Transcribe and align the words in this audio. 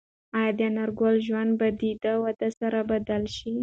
ایا 0.37 0.51
د 0.57 0.59
انارګل 0.69 1.15
ژوند 1.27 1.51
به 1.59 1.67
د 1.79 1.81
دې 2.03 2.13
واده 2.23 2.49
سره 2.59 2.79
بدل 2.91 3.23
شي؟ 3.35 3.53